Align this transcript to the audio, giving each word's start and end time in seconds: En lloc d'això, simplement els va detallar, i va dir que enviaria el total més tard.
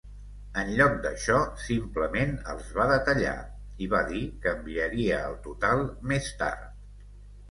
En 0.59 0.69
lloc 0.77 0.93
d'això, 1.01 1.35
simplement 1.63 2.31
els 2.53 2.71
va 2.79 2.87
detallar, 2.91 3.35
i 3.87 3.89
va 3.93 4.01
dir 4.13 4.21
que 4.45 4.53
enviaria 4.61 5.19
el 5.27 5.35
total 5.49 5.83
més 6.13 6.31
tard. 6.41 6.65